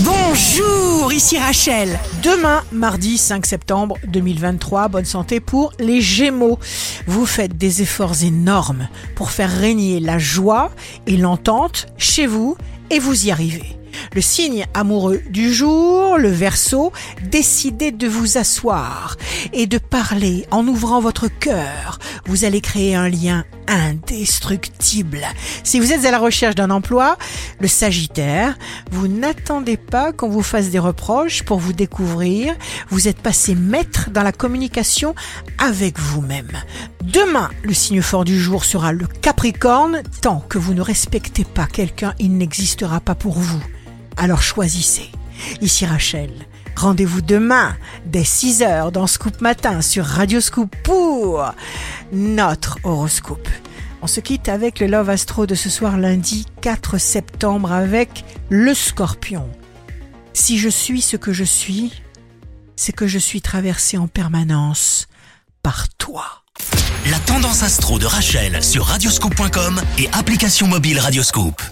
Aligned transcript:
Bonjour, 0.00 1.12
ici 1.12 1.38
Rachel. 1.38 2.00
Demain, 2.24 2.64
mardi 2.72 3.16
5 3.16 3.46
septembre 3.46 3.96
2023, 4.08 4.88
bonne 4.88 5.04
santé 5.04 5.38
pour 5.38 5.72
les 5.78 6.00
Gémeaux. 6.00 6.58
Vous 7.06 7.26
faites 7.26 7.56
des 7.56 7.80
efforts 7.80 8.24
énormes 8.24 8.88
pour 9.14 9.30
faire 9.30 9.50
régner 9.50 10.00
la 10.00 10.18
joie 10.18 10.72
et 11.06 11.16
l'entente 11.16 11.86
chez 11.96 12.26
vous 12.26 12.56
et 12.90 12.98
vous 12.98 13.26
y 13.26 13.30
arrivez. 13.30 13.78
Le 14.14 14.20
signe 14.20 14.64
amoureux 14.74 15.20
du 15.28 15.52
jour, 15.52 16.18
le 16.18 16.28
verso, 16.28 16.92
décidez 17.22 17.90
de 17.90 18.06
vous 18.06 18.38
asseoir 18.38 19.16
et 19.52 19.66
de 19.66 19.78
parler 19.78 20.46
en 20.52 20.68
ouvrant 20.68 21.00
votre 21.00 21.26
cœur. 21.26 21.98
Vous 22.26 22.44
allez 22.44 22.60
créer 22.60 22.94
un 22.94 23.08
lien 23.08 23.44
indestructible. 23.66 25.22
Si 25.64 25.80
vous 25.80 25.92
êtes 25.92 26.04
à 26.04 26.12
la 26.12 26.20
recherche 26.20 26.54
d'un 26.54 26.70
emploi, 26.70 27.18
le 27.58 27.66
Sagittaire, 27.66 28.56
vous 28.92 29.08
n'attendez 29.08 29.76
pas 29.76 30.12
qu'on 30.12 30.28
vous 30.28 30.42
fasse 30.42 30.70
des 30.70 30.78
reproches 30.78 31.42
pour 31.42 31.58
vous 31.58 31.72
découvrir. 31.72 32.54
Vous 32.90 33.08
êtes 33.08 33.18
passé 33.18 33.56
maître 33.56 34.10
dans 34.10 34.22
la 34.22 34.32
communication 34.32 35.16
avec 35.58 35.98
vous-même. 35.98 36.52
Demain, 37.02 37.50
le 37.64 37.74
signe 37.74 38.00
fort 38.00 38.24
du 38.24 38.38
jour 38.38 38.64
sera 38.64 38.92
le 38.92 39.06
Capricorne. 39.06 40.02
Tant 40.20 40.38
que 40.48 40.58
vous 40.58 40.74
ne 40.74 40.82
respectez 40.82 41.44
pas 41.44 41.66
quelqu'un, 41.66 42.14
il 42.20 42.36
n'existera 42.36 43.00
pas 43.00 43.16
pour 43.16 43.38
vous. 43.38 43.62
Alors 44.16 44.42
choisissez. 44.42 45.10
Ici 45.60 45.86
Rachel. 45.86 46.30
Rendez-vous 46.76 47.22
demain 47.22 47.76
dès 48.06 48.22
6h 48.22 48.90
dans 48.90 49.06
Scoop 49.06 49.40
Matin 49.40 49.80
sur 49.80 50.04
Radio 50.04 50.40
Scoop 50.40 50.74
pour 50.82 51.44
notre 52.12 52.78
horoscope. 52.82 53.48
On 54.02 54.06
se 54.06 54.20
quitte 54.20 54.48
avec 54.48 54.80
le 54.80 54.86
Love 54.86 55.10
Astro 55.10 55.46
de 55.46 55.54
ce 55.54 55.70
soir 55.70 55.96
lundi 55.96 56.46
4 56.60 56.98
septembre 56.98 57.72
avec 57.72 58.24
le 58.50 58.74
Scorpion. 58.74 59.48
Si 60.32 60.58
je 60.58 60.68
suis 60.68 61.00
ce 61.00 61.16
que 61.16 61.32
je 61.32 61.44
suis, 61.44 62.02
c'est 62.76 62.92
que 62.92 63.06
je 63.06 63.18
suis 63.18 63.40
traversé 63.40 63.96
en 63.96 64.08
permanence 64.08 65.06
par 65.62 65.88
toi. 65.96 66.24
La 67.10 67.18
tendance 67.20 67.62
astro 67.62 67.98
de 67.98 68.06
Rachel 68.06 68.62
sur 68.62 68.84
radioscope.com 68.84 69.80
et 69.98 70.08
application 70.12 70.66
mobile 70.66 70.98
Radioscope. 70.98 71.62